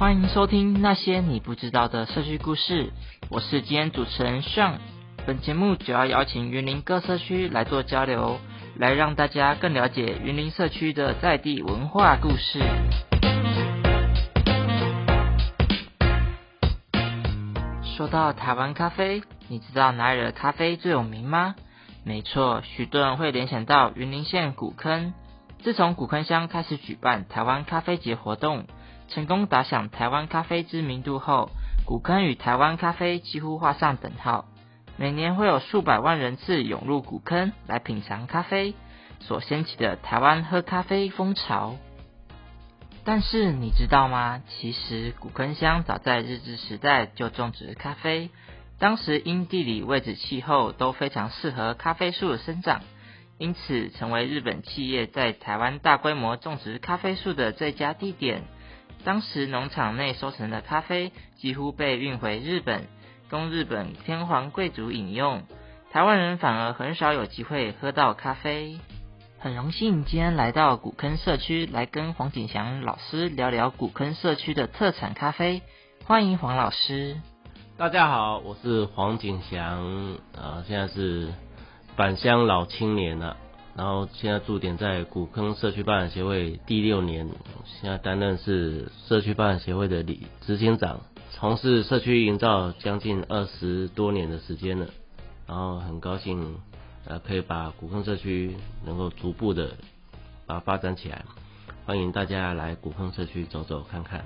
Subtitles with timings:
[0.00, 2.90] 欢迎收听那些你不知道的社区故事，
[3.28, 4.78] 我是今天主持人尚。
[5.26, 8.40] 本节目主要邀请云林各社区来做交流，
[8.78, 12.60] 来让大家更了解云林社区的在地文化故事。
[17.84, 21.56] 说到台湾咖啡，你知道哪里的咖啡最有名吗？
[22.04, 25.12] 没错，许多人会联想到云林县古坑。
[25.62, 28.64] 自从古坑乡开始举办台湾咖啡节活动，
[29.10, 31.50] 成功打响台湾咖啡知名度后，
[31.84, 34.46] 古坑与台湾咖啡几乎画上等号。
[34.96, 38.74] 每年会有数百万人次涌入古坑来品尝咖啡，
[39.18, 41.74] 所掀起的台湾喝咖啡风潮。
[43.02, 44.42] 但是你知道吗？
[44.46, 48.30] 其实古坑乡早在日治时代就种植咖啡，
[48.78, 52.82] 当时因地理位置、气候都非常适合咖啡树的生长。
[53.38, 58.42] 因此，成为日本企业在台湾大规模种植咖啡树的最佳地点。
[59.04, 62.86] 当时农场内收成的咖啡几乎被运回日本，
[63.30, 65.42] 供日本天皇贵族饮用。
[65.90, 68.78] 台湾人反而很少有机会喝到咖啡。
[69.38, 75.62] 很荣幸今天来到古坑社区，来跟黄景祥老师聊聊古坑社区的特产咖啡。
[76.04, 77.20] 欢迎黄老师。
[77.76, 81.32] 大家好，我是黄景祥，啊，现在是。
[81.96, 83.36] 返乡老青年了，
[83.76, 87.28] 然后现在驻点在古坑社区发展协会第六年，
[87.64, 94.86] 现在担任是社区发展协会的理执行长，从事社区营造将近二十多年的时间了，
[95.46, 96.58] 然后很高兴
[97.06, 98.54] 呃可以把古坑社区
[98.84, 99.76] 能够逐步的
[100.46, 101.24] 把它发展起来，
[101.86, 104.24] 欢迎大家来古坑社区走走看看。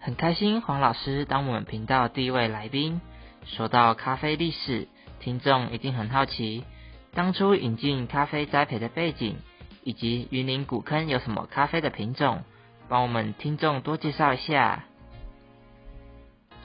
[0.00, 3.00] 很开心黄老师当我们频道第一位来宾，
[3.46, 4.88] 说到咖啡历史，
[5.20, 6.64] 听众一定很好奇。
[7.14, 9.36] 当初引进咖啡栽培的背景，
[9.84, 12.42] 以及云林古坑有什么咖啡的品种，
[12.88, 14.84] 帮我们听众多介绍一下。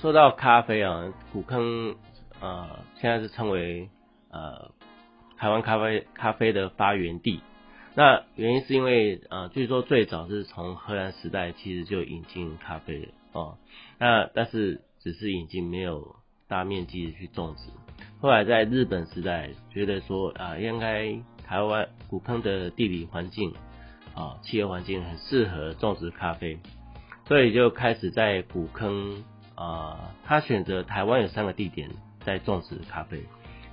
[0.01, 1.95] 说到咖啡啊，古坑
[2.39, 3.89] 呃现在是称为
[4.31, 4.71] 呃
[5.37, 7.41] 台湾咖啡咖啡的发源地。
[7.93, 13.57] 那原因是因为呃据说最早是从荷兰时代其实就引进咖啡哦，
[13.99, 16.15] 那但是只是引进没有
[16.47, 17.69] 大面积的去种植。
[18.21, 23.53] 后来在日本时代，觉得说啊，应该台湾古坑的地理环境
[24.13, 26.59] 啊，气候环境很适合种植咖啡，
[27.25, 29.23] 所以就开始在古坑
[29.55, 31.89] 啊，他选择台湾有三个地点
[32.25, 33.23] 在种植咖啡，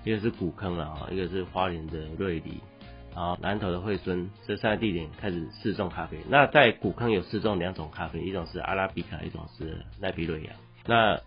[0.05, 2.61] 一个是古坑啊，一个是花莲的瑞里，
[3.17, 6.19] 啊南投的惠孙，这三个地点开始试种咖啡。
[6.29, 10.51] 那在古坑有试种两种咖啡，一种是阿拉比卡，一种是奈比瑞亚。
[10.87, 11.21] 那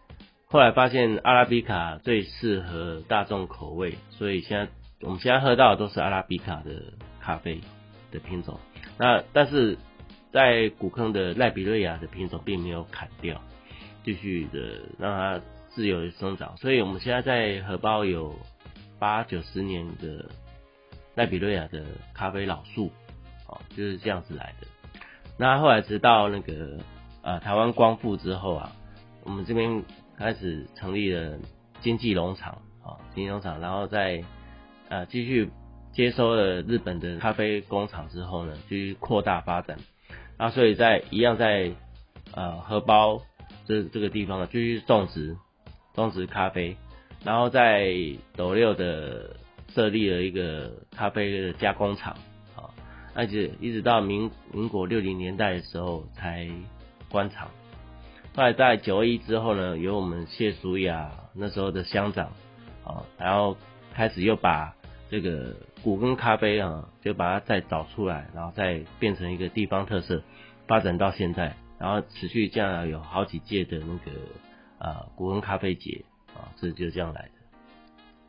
[0.51, 4.71] 后来发现阿拉比卡最适合大众口味，所以现在
[5.01, 6.81] 我们现在喝到的都是阿拉比卡的
[7.21, 7.61] 咖啡
[8.11, 8.59] 的品种。
[8.97, 9.77] 那但是
[10.31, 13.39] 在古坑的赖比瑞亚的品种并没有砍掉，
[14.03, 15.39] 继续的让它
[15.69, 16.57] 自由的生长。
[16.57, 18.35] 所以我们现在在荷包有
[18.97, 20.31] 八九十年的
[21.13, 22.91] 赖比瑞亚的咖啡老树，
[23.47, 24.67] 哦，就是这样子来的。
[25.37, 26.79] 那后来直到那个
[27.21, 28.71] 呃台湾光复之后啊，
[29.23, 29.83] 我们这边。
[30.19, 31.39] 开始成立了
[31.79, 34.21] 经济农场啊，经济农场，然后在
[34.89, 35.49] 呃继续
[35.93, 39.77] 接收了日本的咖啡工厂之后呢，继续扩大发展，
[40.35, 41.71] 啊，所以在一样在
[42.33, 43.21] 呃荷包
[43.65, 45.37] 这这个地方呢，继续种植
[45.93, 46.75] 种植咖啡，
[47.23, 47.95] 然后在
[48.35, 49.37] 斗六的
[49.69, 52.13] 设立了一个咖啡的加工厂
[52.57, 52.67] 啊，
[53.13, 56.49] 而且一直到民民国六零年代的时候才
[57.09, 57.49] 关厂。
[58.39, 62.27] 后来在九一之后呢，由我们谢淑雅那时候的乡长
[62.85, 63.57] 啊，然后
[63.93, 64.75] 开始又把
[65.11, 70.23] 这个古根咖啡啊，就把它再找出来，然后再变成一个地方特色，
[70.69, 74.11] 发展到现在，然后持续这样有好几届的那个
[74.77, 77.31] 啊古根咖啡节啊，这就这样来的。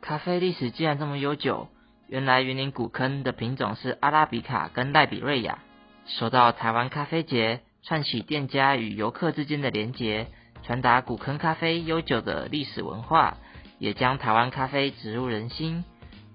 [0.01, 1.69] 咖啡历史既然这么悠久，
[2.09, 5.59] 原来云林古坑的品种是阿拉比卡跟赖比瑞亚。
[6.05, 7.61] 说到台湾咖啡节。
[7.83, 10.27] 串起店家与游客之间的连结，
[10.63, 13.37] 传达古坑咖啡悠久的历史文化，
[13.79, 15.83] 也将台湾咖啡植入人心。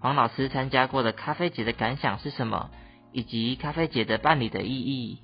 [0.00, 2.70] 黄老师参加过的咖啡节的感想是什么？
[3.12, 5.18] 以及咖啡节的办理的意义？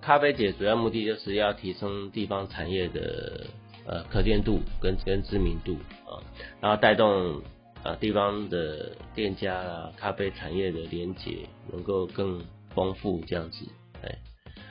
[0.00, 3.46] 咖啡节主要目的就是要提升地方产业的
[3.86, 6.18] 呃可见度跟跟知名度啊，
[6.60, 7.40] 然后带动
[7.84, 12.42] 呃地方的店家啊咖啡产业的连结能够更
[12.74, 13.64] 丰富这样子，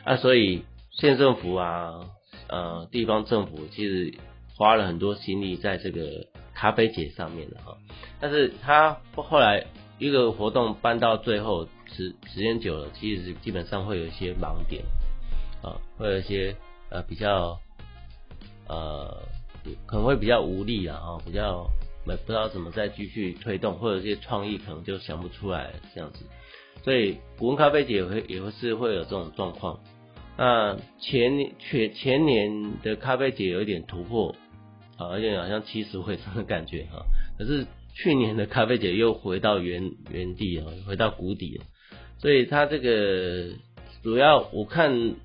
[0.03, 2.09] 啊，所以县政府啊，
[2.48, 4.18] 呃，地方政府其实
[4.56, 7.77] 花了很多心力在这个咖啡节上面的哈。
[8.19, 9.65] 但是他后来
[10.00, 14.83] 一个活动办到最后，时时间久了，其实基本上会有一些盲点
[15.62, 16.56] 啊，会有一些
[16.89, 17.59] 呃比较
[18.68, 19.24] 呃
[19.86, 21.69] 可能会比较无力啊，比较
[22.06, 26.25] 没不知道怎么再继续推动，或者这些创意可能就想不出来这样子。
[26.84, 29.80] 所以古文咖啡节也会也会是会有这种状况。
[30.38, 34.36] 那前前前年的咖啡节有一点突破，
[34.98, 37.06] 啊，而且好像起死回生的感觉哈。
[37.38, 41.66] 可是去年的咖啡节又回到原原地啊，回到谷底了。
[42.18, 43.50] 所以它这个
[44.02, 45.16] 主要我看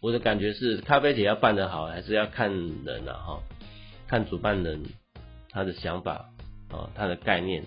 [0.00, 2.50] 我的感觉是，咖啡节要办得好，还是要看
[2.84, 3.40] 人啊哈，
[4.06, 4.82] 看主办人
[5.50, 6.30] 他的想法
[6.70, 7.64] 啊，他的概念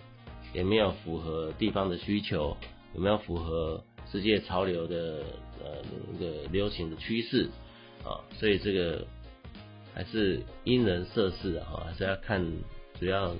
[0.53, 2.57] 有没有符合地方的需求，
[2.93, 5.23] 有没有符合世界潮流的。
[5.63, 5.69] 呃，
[6.11, 7.47] 那个流行的趋势
[8.03, 9.05] 啊，所以这个
[9.93, 12.43] 还是因人设事的哈，还是要看
[12.99, 13.31] 主要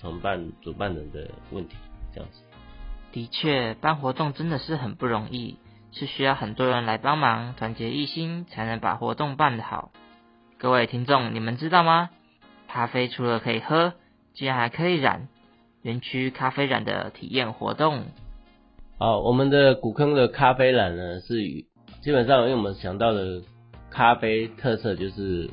[0.00, 1.76] 承办主办人的问题
[2.12, 2.40] 这样子。
[3.12, 5.58] 的确，办活动真的是很不容易，
[5.92, 9.92] 是需要很多人来帮忙，团结一心，才能把活动办得好。
[10.58, 12.10] 各位听众，你们知道吗？
[12.66, 13.92] 咖啡除了可以喝，
[14.34, 15.28] 竟然还可以染，
[15.82, 18.06] 园区咖啡染的体验活动。
[19.00, 21.36] 好，我们的古坑的咖啡染呢，是
[22.02, 23.40] 基本上因为我们想到的
[23.90, 25.48] 咖啡特色就是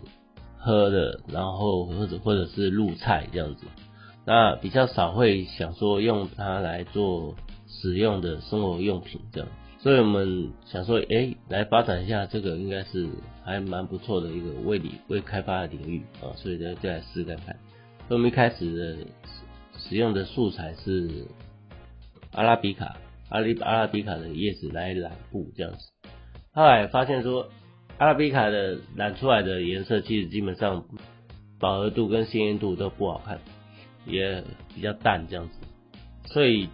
[0.57, 3.67] 喝的，然后或者或者是入菜这样子，
[4.25, 7.35] 那比较少会想说用它来做
[7.67, 9.47] 使用的生活用品这样，
[9.77, 13.07] 所以我们想说，哎，来发展一下这个应该是
[13.43, 17.55] 还蛮不错的一个未理未开发的领域啊，所以呢就来试看看。
[18.07, 18.97] 所以我们一开始的
[19.77, 21.27] 使用的素材是
[22.31, 22.97] 阿拉比卡。
[23.29, 25.91] 阿里阿拉比卡的叶子来染布这样子，
[26.53, 27.49] 后来发现说，
[27.97, 30.85] 阿拉比卡的染出来的颜色其实基本上
[31.59, 33.39] 饱和度跟鲜艳度都不好看，
[34.05, 34.43] 也
[34.73, 35.55] 比较淡这样子，
[36.25, 36.69] 所以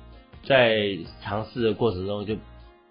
[0.46, 2.36] 在尝试的过程中就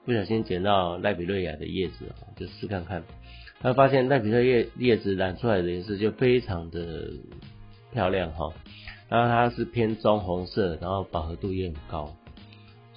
[0.07, 3.03] 不小心捡到赖比瑞亚的叶子，就试看看，
[3.61, 7.11] 他发现赖比瑞叶叶子染出来的颜色就非常的
[7.93, 8.53] 漂亮哈，
[9.09, 12.17] 然后它是偏棕红色，然后饱和度也很高。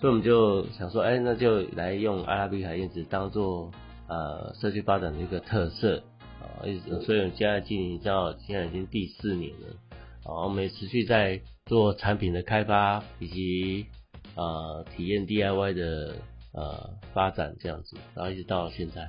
[0.03, 3.71] 所以我们就想说，哎，那就来用阿拉比卡叶子当做
[4.09, 6.03] 呃社区发展的一个特色
[6.41, 9.67] 啊，一直所以我们现在经营到现在已经第四年了，
[10.25, 13.85] 啊，我们也持续在做产品的开发以及
[14.35, 16.15] 呃体验 DIY 的
[16.51, 19.07] 呃发展这样子，然后一直到现在。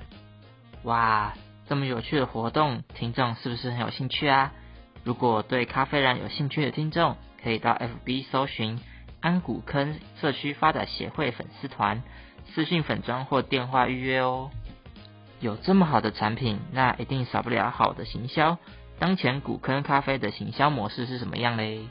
[0.83, 1.33] 哇，
[1.67, 4.53] 这么有趣的活动，听众是不是很有兴趣啊？
[5.03, 8.79] 如果对咖啡染有兴趣的听众，可以到 FB 搜寻。
[9.25, 12.03] 安谷坑社区发展协会粉丝团
[12.53, 14.51] 私信粉砖或电话预约哦。
[15.39, 18.59] 有这么好的产品，那一定少不了好的行销。
[18.99, 21.87] 当前古坑咖啡的行销模式是什么样嘞？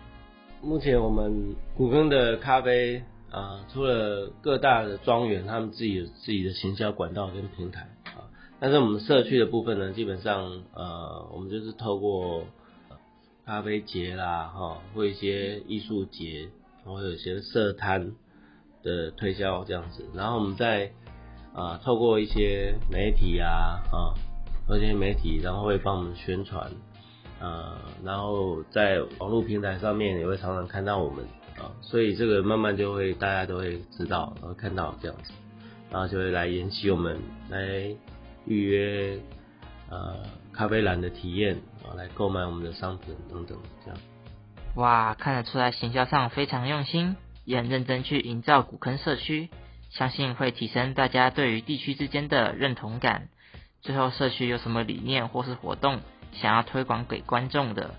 [0.63, 3.03] 目前我们古坑的咖啡
[3.33, 12.45] 啊，除了各大的庄园，他们自己有自己的行销管道跟平台啊，但是我们社区的部分呢，基本上呃，我们就是透过
[13.45, 16.49] 咖啡节啦，哈，或一些艺术节。
[16.85, 18.13] 然后有些设摊
[18.83, 20.93] 的推销这样子，然后我们在
[21.55, 24.13] 啊透过一些媒体啊啊，
[24.77, 26.71] 一些媒体，然后会帮我们宣传，
[27.41, 31.25] 呃，然后在网络平台上面也会常常看到我们
[31.57, 35.33] 啊，所以这个慢慢就会大家都会知道，然后看到这样子，
[35.91, 37.97] 然后就会来联系我们来
[38.47, 39.19] 预约
[39.89, 40.17] 呃
[40.53, 43.99] 咖啡蓝的体验啊，来购买我们的商品等等这样。
[44.77, 49.49] 哇，看得出来行销上非常用心，也很认真去营造古坑社区，
[49.91, 53.29] 相信会提升大家对于地区之间的认同感。
[53.83, 56.01] 最后，社区有什么理念或是活动
[56.33, 57.95] 想要推广给观众的？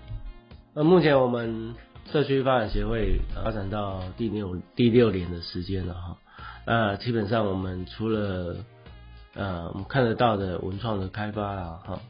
[0.74, 1.74] 那目前我们
[2.12, 6.16] 社区发展协会发展到第六第六年的时间了哈，
[6.66, 8.56] 那基本上我们除了
[9.34, 12.00] 呃我们看得到的文创的开发啊哈，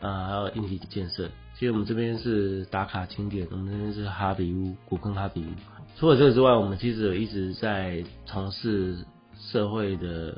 [0.00, 1.28] 啊还有硬体建设。
[1.54, 5.48] 其实我们这边是打卡景点，我们这边是哈比屋，古坑哈比屋。
[5.96, 9.04] 除了这个之外，我们其实一直在从事
[9.36, 10.34] 社会的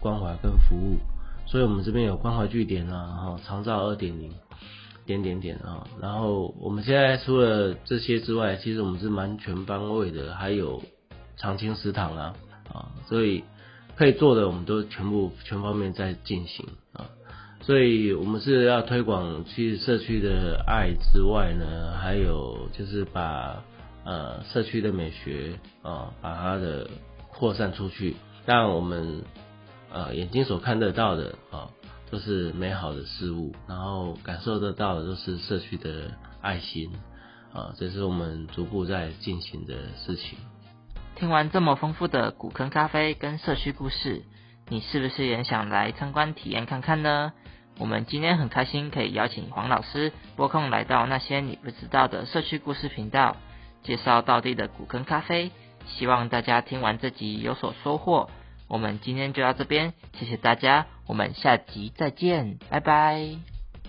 [0.00, 0.98] 关怀跟服务，
[1.46, 4.32] 所以我们这边有关怀据点啊，哈，长照二点零，
[5.06, 5.86] 点点点啊。
[6.00, 10.82] 然后我们现在除了这些之外，其实我们是蛮全方位的，还有
[11.36, 12.34] 长青食堂啊，
[12.72, 13.44] 啊，所以
[13.94, 17.06] 可以做的我们都全部全方面在进行啊。
[17.66, 23.64] 所以我们是要推广去社区的爱之外呢，还有就是把
[24.04, 26.90] 呃社区的美学啊，把它的
[27.28, 29.22] 扩散出去，让我们
[29.90, 31.70] 呃眼睛所看得到的啊
[32.10, 36.10] 都是美好的事物，然后感受得到的都是社区的
[36.42, 36.92] 爱心
[37.54, 40.36] 啊，这是我们逐步在进行的事情。
[41.16, 44.22] 听完这么丰富的古坑咖啡跟社区故事，
[44.68, 47.32] 你是不是也想来参观体验看看呢？
[47.78, 53.36] 我们今天很开心可以邀请黄老师拨空来到那些你不知道的社区故事频道，
[53.82, 55.50] 介绍到地的古坑咖啡。
[55.86, 58.30] 希望大家听完这集有所收获。
[58.68, 63.53] 我们今天就到这边，谢谢大家，我们下集再见，拜拜。